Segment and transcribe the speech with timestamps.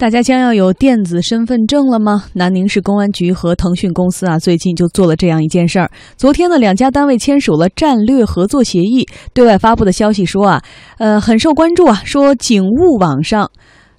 [0.00, 2.24] 大家将要有电子身份证了吗？
[2.32, 5.90] 南宁市公安局和腾讯公司啊，最近就做了这样一件事儿。
[6.16, 9.06] 昨天呢，两家单位签署了战略合作协议。
[9.34, 10.62] 对外发布的消息说啊，
[10.96, 13.50] 呃，很受关注啊，说警务网上。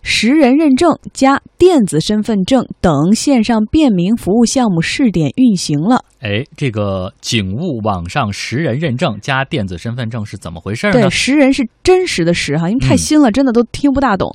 [0.02, 6.04] 实人认证加电子身份证等线上便民服务项目试点运行了。
[6.20, 10.94] 哎，这个警务网上识人认证加电子身份证是怎么回事呢？
[10.94, 14.32] 对，识人是真实的识哈，因为太新了，真的都听不大懂。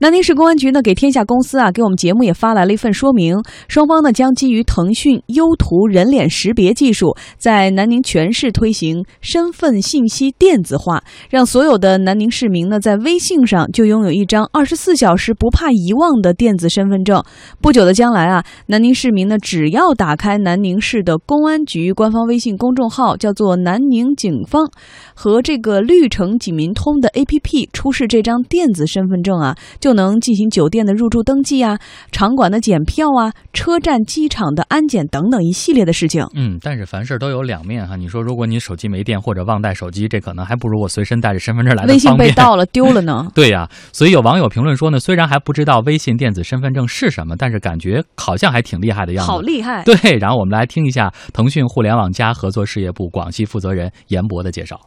[0.00, 3.36] 南宁市公安局呢，给天下公司啊，给我们节目也发来了一份说明。
[3.68, 17.22] 双方呢，将基于腾讯优图人脸识别技术，在南宁全市推行身份信息电子化，让所有的南宁市民呢，在微信上就拥有一张二十四小时不怕遗忘的电子身份证。
[17.60, 24.70] 不久的将来啊，南宁市民呢，只要打开南宁市的公安局官方微信公众号，叫做“南宁警方”，
[25.14, 31.78] 和这个绿城警民通的 APP 出示这张电子身份证啊，就能进行酒店的入住登记啊、
[32.12, 36.24] 场馆的检票啊、车站、机场的安检等等一系列的事情。
[36.34, 37.96] 嗯，但是凡事都有两面哈。
[37.96, 43.26] 你说，如果你手机没电或者忘带手机，这可能还不如我随身带着身份证来的微信被盗了丢了呢？
[43.34, 49.32] 对呀，所以有网友评论说呢，虽然还不知道微信电子身份证是什么，但是感觉好像还挺厉害的样子。
[49.32, 49.82] 好厉害！
[49.82, 54.78] 对，然后我们来听一下腾讯互联网加合作事业部广西负责人严博的介绍。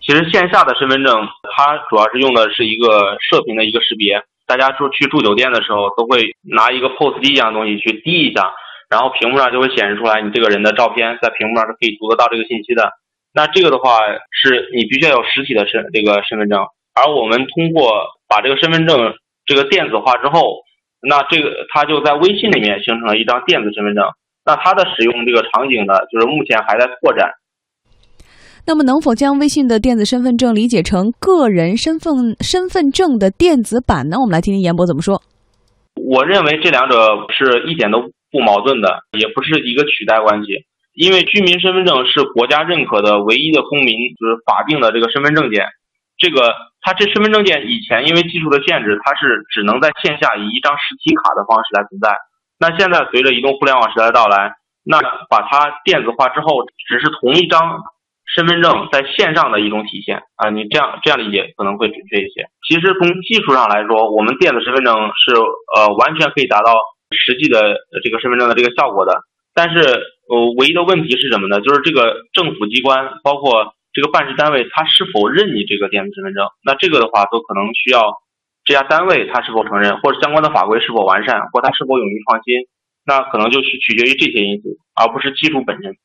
[0.00, 1.12] 其实线下的身份证，
[1.54, 4.16] 它主要是用的是一个射频的一个识别。
[4.46, 8.48] 大家住去住酒店的时候，都会拿一个 POS 机一样的东西去滴一下，
[8.88, 12.88] 然后屏幕上就会显示出来你这个人的照片，在屏幕上是可以读得到这个信息的。
[13.34, 14.00] 那这个的话，
[14.32, 16.56] 是你必须要有实体的身这个身份证，
[16.96, 18.96] 而我们通过把这个身份证
[19.48, 20.62] 这个电子化之后，
[21.00, 24.04] 那这个它就在微信里面形成了一张电子身份证。
[24.44, 27.30] 那它的使用这个场景呢，就是目前还在拓展。
[28.66, 34.18] 那么，能否将微信的电子身份证理解成个人身份身份证的电子版呢？
[34.20, 35.22] 我们来听听严博怎么说。
[35.96, 36.96] 我认为这两者
[37.32, 40.68] 是一点都不矛盾的，也不是一个取代关系。
[40.92, 45.64] 因为居民身份证是国家认可的唯一的公民，就是法定的这个身份证件。
[46.18, 52.14] 这个它这身份证件以前因为技术的限制，它是只能在线下以一张实体卡的方式来存在。
[52.58, 57.80] 那现在随着移动互联网时代的到来，那把它电子化之后，只是同一张。
[58.36, 62.44] 身份证在线上的一种体现啊，你这样这样理解可能会准确一些。
[62.68, 65.32] 其实从技术上来说，我们电子身份证是
[65.74, 66.76] 呃完全可以达到
[67.10, 69.16] 实际的这个身份证的这个效果的。
[69.54, 69.80] 但是
[70.28, 71.62] 呃唯一的问题是什么呢？
[71.62, 76.46] 就是这个政府机关包括这个办事单位，他是否认你这个电子身份证？
[76.62, 77.98] 那这个的话都可能需要
[78.62, 82.70] 这家单位他是否承认，或者相关的法规是否完善，或他是否勇于创新。
[83.02, 85.96] 那可能就取取决于这些因素，而不是技术本身。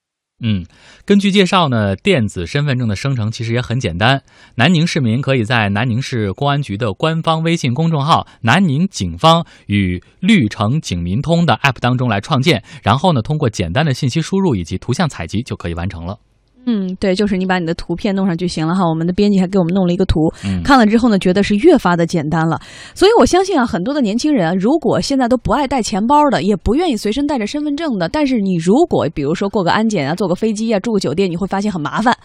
[0.41, 0.65] 嗯，
[1.05, 4.23] 根据介绍呢，电子身份证的生成其实也很简单。
[4.55, 16.17] 南宁市民可以在南宁市公安局的官方微信公众号“南宁警方”与绿城警民通的 App 当中来创建，然后呢，通过简单的信息输入以及图像采集就可以完成了。
[16.65, 18.87] 嗯，对，就是你把你的图片弄上就行了哈。
[18.87, 20.31] 我们的编辑还给我们弄了一个图，
[20.63, 22.59] 看了之后呢，觉得是越发的简单了。
[22.95, 32.17] 所以我相信啊，很多的年轻人，如果现在都不爱带钱包的，也不愿意随身带着身份证的，但是你如果比如说过个安检啊，坐个飞机啊，住个酒店，你会发现很麻烦。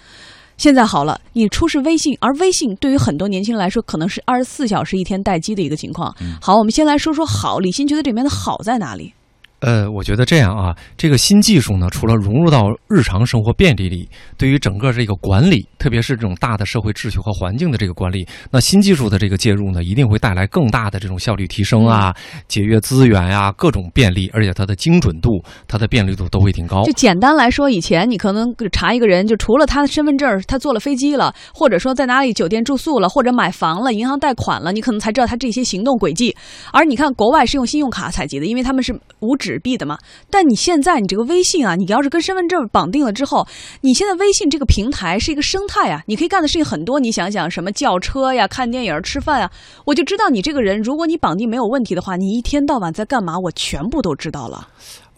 [0.56, 6.14] 现在好了，你出示微信，而微信对于很多年轻人来说，可能是二十四小时一天待机的一个情况。
[6.40, 9.12] 好，我们先来说说好，李欣觉得这里面的好在哪里？
[9.60, 22.14] 呃，我觉得这样啊，这个新技术呢，除了融入到日常生活便利里，对于整个这个管理，特别是这种大的社会秩序和环境的这个管理，那新技术的这个介入呢，一定会带来更大的这种效率提升啊，
[22.46, 26.84] 节约资源呀，各种便利，而且它的精准度、它的便利度都会挺高。
[26.84, 36.36] 就简单来说，以前你可能查一个人，就除了他的身份证，他坐了飞机了，或者说在哪里酒店住宿了，或者买房了、银行贷款了，你可能才知道他这些行动轨迹。
[36.72, 39.47] 而你看国外是用信用卡采集的，因为他们是无纸。
[39.48, 39.96] 纸币的嘛，
[40.30, 43.46] 但你现在你这个微信啊，你要是跟身份证绑定了之后，
[43.80, 47.00] 你现在微信这个平台是一个生态啊，你可以干的事情很多。
[47.00, 49.50] 你想想什么叫车呀、看电影、吃饭啊，
[49.86, 54.68] 我就知道你这个人，如果你绑定没有问题的话，你一天到晚在干嘛，我全部都知道了。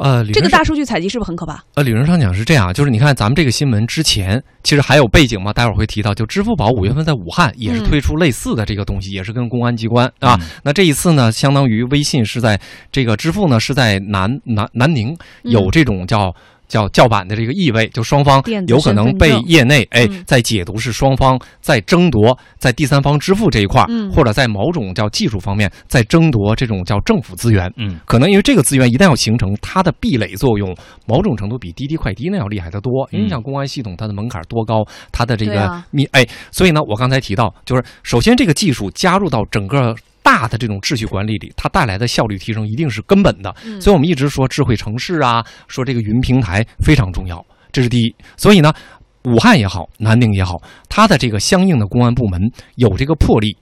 [0.01, 1.63] 呃，这个大数据采集是不是很可怕？
[1.75, 10.41] 呃，理论上讲是这样，就是你看咱们这个新闻之前，其实还有背景嘛，待会儿会提到，就支付宝五月份在武汉也是推出类似的这个东西，也是跟公安机关啊。
[10.65, 12.59] 那这一次呢，相当于微信是在
[12.91, 16.35] 这个支付呢是在南南南宁有这种叫。
[16.71, 27.71] 叫叫板的这个意味，就双方有可能被业内哎在解读是双方在争夺在第三方支付这一块儿，或者在某种叫技术方面在争夺这种叫政府资源。
[27.77, 30.75] 嗯，可能因为这个资源一旦要形成，它的壁垒作用
[31.07, 33.07] 某种程度比滴滴快滴那要厉害得多。
[33.11, 39.95] 因为像公安系统，它的门槛多高，它的这个密哎，所以呢，我刚才提到就是首先这个技术加入到整个。
[40.23, 43.55] 大的这种秩序管理里，它带来的效率提升一定是根本的。
[43.81, 48.15] 所以我们一直说智慧城市啊，说这个云平台非常重要，这是第一。
[48.37, 48.73] 所以呢，
[49.25, 52.41] 武汉也好，南宁也好，它的这个相应的公安部门
[52.77, 53.57] 有这个魄力。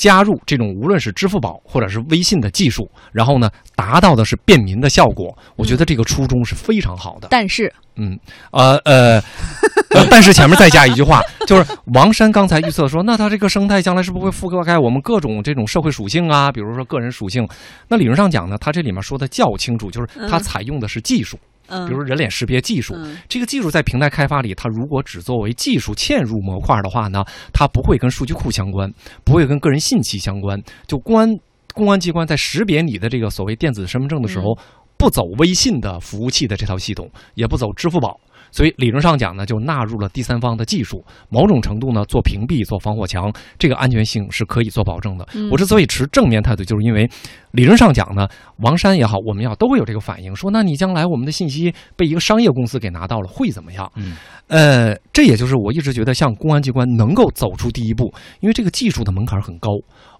[0.00, 5.36] 加入这种无论是支付宝或者是微信的技术，然后呢，达到的是便民的效果。
[5.56, 7.28] 我觉得这个初衷是非常好的。
[7.30, 8.18] 但是，嗯，
[8.50, 9.22] 呃呃，
[10.10, 16.50] 但是前面再加一句话，就是王山刚才预测说，那它这个生态将来是不是会覆盖我们各种这种社会属性啊？
[16.50, 17.46] 比如说个人属性。
[17.88, 21.38] 那理论上讲呢，它这里面说的较清楚，就是它采用的是技术。
[21.86, 22.94] 比如人脸识别技术，
[23.28, 28.92] 这个技术在平台开发里，它如果只作为技术嵌入模块的话呢，它不会跟数据库相关，
[29.24, 30.60] 不会跟个人信息相关。
[30.86, 31.28] 就公安
[31.74, 34.58] 公安机关在识别你的这个所谓电子身份证的时候，
[34.96, 38.20] 不走微信的服务器的这套系统，也不走支付宝。
[38.50, 45.26] 所以理论上讲呢，就纳入了第三方的技术，某种程度呢做屏蔽、做防火墙，这个安全性是可以做保证的。
[45.50, 47.08] 我之所以持正面态度，就是因为
[47.52, 53.90] 理论上讲呢，王山也好，我们要都会有这个反应，说那你将来我们的信息被一个商业公司给拿到了，会怎么样？
[53.96, 54.16] 嗯，
[54.48, 59.70] 呃，这也就是我一直觉得，像公安机关能够走出第一步，因为这个技术的门槛很高，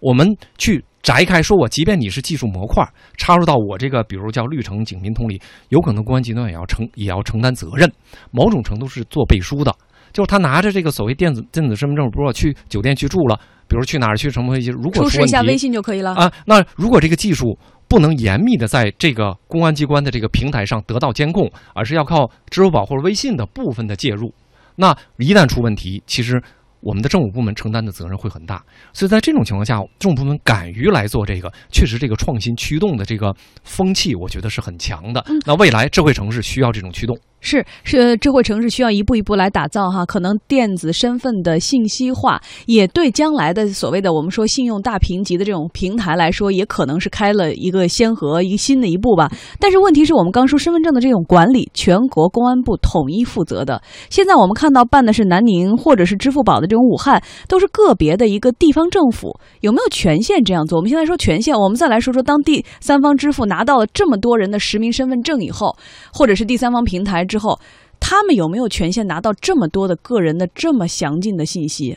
[0.00, 0.84] 我们去。
[1.02, 5.40] 摘开说，我即便你是技术模块插入到我这个，比如叫绿城警民通里，
[5.70, 7.90] 有可能公安机关也要承也要承担责任，
[8.30, 9.74] 某种程度是做背书的。
[10.12, 16.30] 就是他拿着这个所谓电子电子身份证，如果去酒店去住了，比如去哪儿去什么飞机，如果出示一下微信就可以了啊。
[16.44, 17.58] 那如果这个技术
[17.88, 24.34] 不能严密的在这个公安机关的这个平台上得到监控，而是要靠支付宝或者微信的部分的介入，
[24.80, 26.42] 那一旦出问题，其实。
[26.82, 35.22] 我们的政府部门承担的责任会很大，所以在这种情况下，政府部门敢于来做这个，确实这个创新驱动的这个风气，我觉得是很强的。
[35.44, 37.14] 那未来智慧城市需要这种驱动。
[37.40, 40.04] 是是，智慧城市需要一步一步来打造哈。
[40.04, 49.30] 可能电子身份的信息化，也对将来的所谓的我们说信用大评级的这种平台来说，也可能是开了一个先河，一个新的一步吧。
[49.58, 53.80] 但是问题是我们刚说身份证的这种管理，全国公安部统一负责的。
[54.10, 60.76] 现在我们看到办的是南宁或者是支付宝的这种武汉，都是个别的一个地方政府，有没有权限这样做？
[60.76, 65.74] 我们现在说权限，我们再来说说当第三方支付拿到了这么多人的实名身份证以后，
[66.12, 67.24] 或者是第三方平台。
[67.30, 67.58] 之后，
[68.00, 71.96] 他们有没有权限拿到这么多的个人的这么详尽的信息？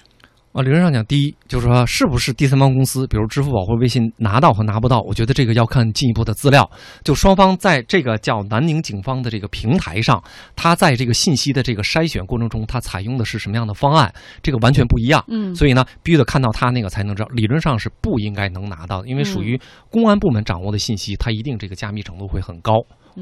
[0.53, 5.01] 啊，理论上讲，第一就是说，是不是第三方公司，比如支付宝或微信拿到和拿不到？
[5.01, 6.69] 我觉得这个要看进一步的资料。
[7.03, 10.23] 就双方在这个叫南宁警方的这个平台上，
[10.55, 14.13] 他在这个信息的这个筛选过程中，他采用的是什么样的方案？
[14.43, 15.25] 这个完全不一样。
[15.27, 17.29] 嗯，所以呢，必须得看到他那个才能知道。
[17.29, 19.59] 理论上是不应该能拿到的，因为属于
[19.89, 22.73] 公安部门掌握的信息，它一定这个加密程度会很高。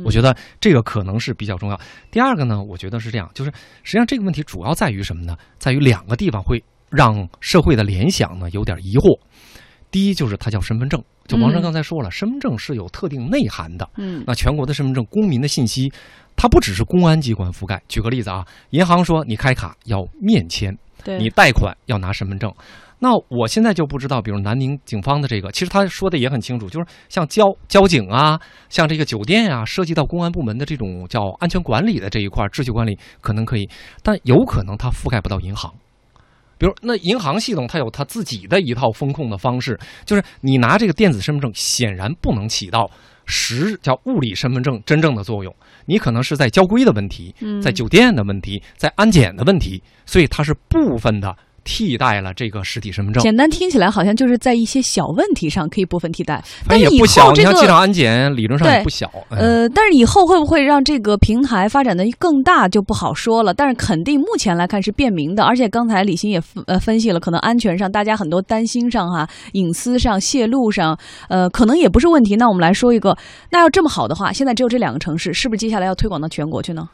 [0.06, 1.80] 我觉得这个可能是比较重要。
[2.12, 3.52] 第二个呢，我觉得是这样，就是
[3.84, 5.38] 实际上这个问题主要在于什么呢？
[5.58, 9.20] 在于两个地方会让社会的联想呢有点疑惑。
[9.90, 13.90] 第一就是它叫身份证，就王生刚才说了，身份证是有特定内涵的。
[13.98, 15.92] 嗯，那全国的身份证，公民的信息，
[16.38, 17.82] 它不只是公安机关覆盖。
[17.90, 20.78] 举个例子啊，银行说你开卡要面签，
[21.20, 22.54] 你贷款要拿身份证。
[23.00, 28.40] 那我现在就不知道，比如南宁警方的这个，其实他说的也很清楚，就是像交交警啊，
[28.70, 33.68] 像这个酒店啊，涉及到公安部门的这种叫安全管理的这一块秩序管理，可能可以，
[34.04, 35.74] 但有可能它覆盖不到银行。
[36.62, 42.88] 比如那银行系统，它有它自己的一套风控的方式，就是你拿这个电子身份证，显然不能起到
[43.26, 45.52] 实叫物理身份证真正的作用，
[45.88, 51.36] 你可能是在交规的问题，在酒店的问题，在安检的问题，所以它是部分的。
[51.64, 57.32] 替代了这个实体身份证，简单听起来好像就是在一些小问题上可以部分替代，但也不小。
[57.32, 59.10] 你像机场安检，理论上也不小。
[59.30, 63.54] 呃，但是以后会不会让这个平台发展的更大就不好说了。
[63.54, 70.98] 但是肯定目前来看是便民的，而且刚才李欣也分呃分析了，可能安全上大家很多担心上哈，隐私上泄露上，
[71.30, 72.36] 呃，可能也不是问题。
[72.36, 73.18] 那我们来说一个，
[73.52, 76.88] 那要这么好的话，现在只有这两个城市，是不是接下来要推广到全国去呢？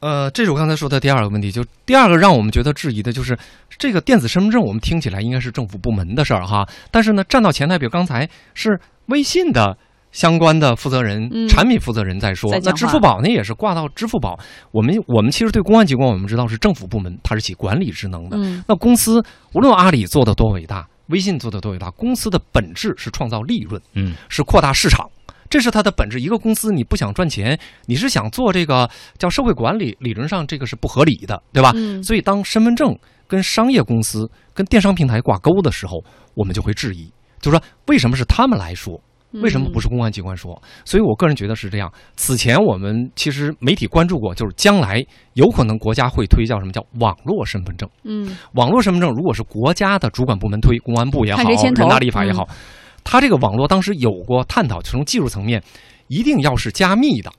[0.00, 3.36] 呃，这是我刚才说的第二个问题，就第二个让我们觉得质疑的就是
[3.78, 9.76] 这个电子身份证，我们听起来应该是政府部门的事儿哈，但是呢，站到前台，比如刚才是微信的
[10.12, 14.38] 相关的负责人、产品负责人在说，那支付宝呢也是挂到支付宝。
[14.70, 18.38] 我们我们其实对公安机关，我们知道是政府部门，它是起管理职能的。
[18.68, 25.10] 那公司无论阿里做的多伟大，微信做的多伟大，公司的本质是创造利润，嗯，是扩大市场。
[25.48, 26.20] 这是它的本质。
[26.20, 28.88] 一个公司你不想赚钱，你是想做这个
[29.18, 31.72] 叫社会管理，理论上这个是不合理的，对吧？
[32.02, 36.02] 所以当身份证跟商业公司、跟电商平台挂钩的时候，
[36.34, 39.00] 我们就会质疑，就是说为什么是他们来说，
[39.32, 40.60] 为什么不是公安机关说？
[40.84, 41.92] 所以我个人觉得是这样。
[42.16, 47.88] 此前我们其实媒体关注过，就是将来有可能国家会推叫什么叫网络身份证。
[48.04, 52.48] 嗯，网络身份证如果是国家的主管部门推，公安部也好，人大立法也好。
[53.10, 55.62] 它这个网络当时有过探讨，从技术层面，
[56.08, 57.32] 一定要是加密的，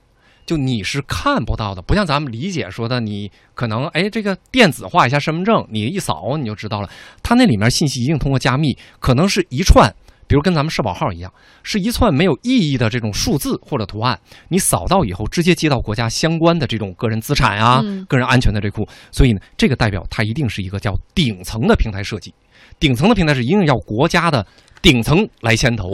[0.44, 6.90] 就你是看不到的，不像咱们理解说的，你可能哎这个电子化一下身份证，你一扫你就知道了。
[7.22, 9.88] 它那里面信息一定通过加密，可能是一串。
[10.26, 22.32] 比如跟咱们社保号一样，是一串没有意义的这种数字或者图案，你扫到以后直接接到国家相关的这种个人资产啊、个人安全的这库，所以呢，这个代表它一定是一个叫顶层的平台设计，
[22.78, 24.46] 顶层的平台是一定要国家的
[24.82, 25.90] 顶层来牵头，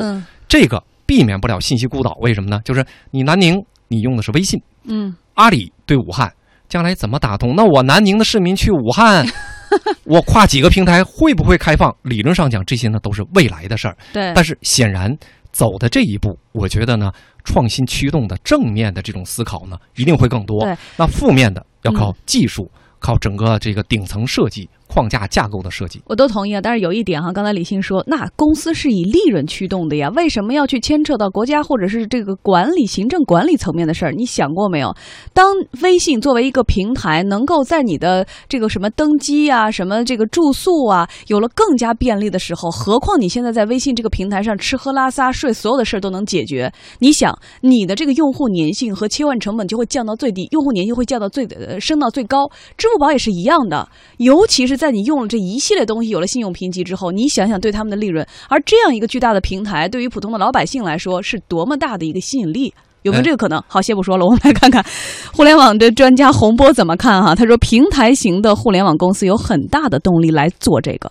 [0.49, 2.17] 这个避免不了信息孤岛。
[2.21, 2.61] 为什么呢？
[2.65, 6.33] 就是你南宁你用的是微信，嗯，阿里对武汉，
[6.69, 7.55] 将来怎么打通？
[7.57, 9.27] 那我南宁的市民去武汉。
[10.05, 11.95] 我跨几个平台会不会开放？
[12.03, 13.97] 理论上讲，这些呢都是未来的事儿。
[14.13, 15.15] 对，但是显然
[15.51, 17.13] 走的这一步，我觉得呢，
[17.45, 20.65] 创新驱动的正面的这种思考呢，一定会更多。
[20.65, 24.71] 对，那负面的要靠技术，靠整个这个顶层设计。
[24.89, 26.61] 框架架构的设计，我都同意啊。
[26.61, 34.13] 但是有一点哈，刚才李欣说，那公司是以利润驱动的呀，为什么要去牵扯到国家或者是这个管理、行政管理层面的事儿？
[34.13, 34.95] 你想过没有？
[35.35, 35.53] 当
[35.83, 46.73] 微信作为一个平台，能够在你的这个什么登机啊、什么这个住宿啊，有了更加便利的时候，何况你现在在微信这个平台上吃喝拉撒睡，所有的事儿都能解决。
[47.01, 51.45] 你想，你的这个用户粘性和切换成本就会降到最低，用户粘性会降到最
[51.81, 52.49] 升到最高。
[52.77, 53.89] 支付宝也是一样的，
[54.19, 54.76] 尤其是。
[54.77, 62.73] 在你用了这一系列东西，有了信用评级之后，你想想对他们的利润，而这样一个巨大的平台，对于普通的老百姓来说，是多么大的一个吸引力？
[63.03, 63.63] 有没有这个可能？
[63.69, 64.85] 好，先不说了，我们来看看
[65.33, 67.37] 互联网的专家洪波怎么看哈。
[67.37, 71.11] 他说，平台型的互联网公司有很大的动力来做这个。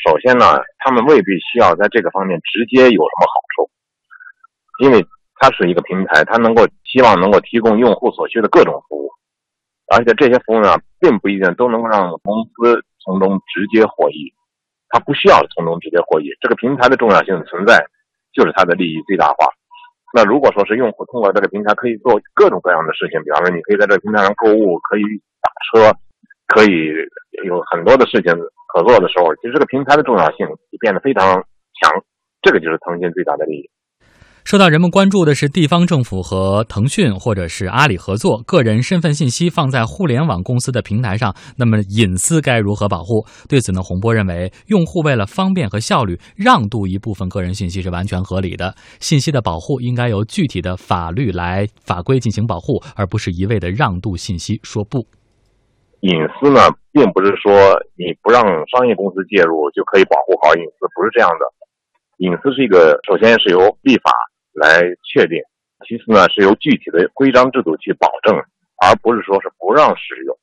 [0.00, 0.46] 首先呢，
[0.82, 3.70] 他们未必需要在这个方面直接有什么好处，
[4.82, 5.04] 因为
[5.36, 8.99] 它是一个平台，它能够希望能够提供用户所需的各种服务。
[9.90, 14.32] 而且这些服务呢，并不一定都能够让公司从中直接获益，
[14.88, 16.30] 它不需要从中直接获益。
[16.40, 17.84] 这个平台的重要性存在，
[18.32, 19.50] 就是它的利益最大化。
[20.14, 25.02] 那如果说是用户通过这个平台可以做各种各样的事情，比方说你可以在这个平台上购物，可以
[25.42, 25.96] 打车，
[26.46, 26.90] 可以
[27.44, 28.32] 有很多的事情
[28.72, 31.34] 可做的时候，其实这个平台的重要性就变得非常
[31.80, 32.02] 强。
[32.42, 33.70] 这个就是腾讯最大的利益。
[34.44, 43.24] 受到人们关注的是，地方政府和腾讯或者是阿里合作，个人身份信息放在互联网公司的平台上，那么隐私该如何保护？
[43.48, 48.74] 对此呢，洪波认为，用户为了方便和效率，让渡一部分个人信息是完全合理的。
[48.98, 55.06] 信息的保护应该由具体的法律来法规进行保护，而不是一味的让渡信息说不。
[56.00, 56.60] 隐私呢，
[56.92, 57.52] 并不是说
[57.94, 61.44] 你不让商业公司介入就可以保护好隐私，不是这样的。
[62.18, 64.10] 隐私是一个，首先是由立法。
[64.52, 65.42] 来确定，
[65.86, 68.34] 其次呢是由具体的规章制度去保证，
[68.82, 70.36] 而不是说是不让使用，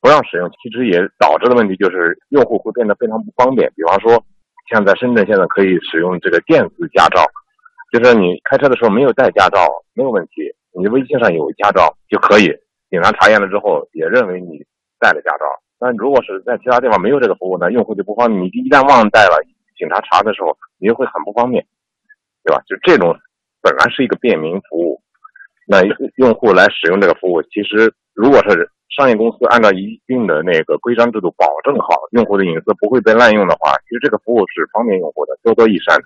[0.00, 3.70] 不让使用，其实也导致的问题就是用户会变得非常不方便。
[3.76, 4.22] 比方说，
[4.70, 7.24] 像在深圳现在可以使用这个电子驾照，
[7.92, 10.42] 就是你开车的时候没有带驾照没有问题，
[10.78, 12.46] 你微信上有驾照就可以，
[12.90, 14.64] 警察查验了之后也认为你
[14.98, 15.44] 带了驾照。
[15.78, 18.42] 但如果是在其他地方没有这个服务呢，用户就不方便。
[18.42, 19.38] 你一旦忘带了，
[19.78, 21.64] 警察查的时候你就会很不方便。
[22.48, 22.62] 对吧？
[22.66, 23.14] 就这种
[23.60, 24.98] 本来是一个便民服务，
[25.66, 25.82] 那
[26.16, 36.04] 用户来使用这个服务，其实如果是商业公司按照一定的那个规章制度保证好用户的隐私不会被滥用的话，其实这个服务是方便用户的，多多益善的。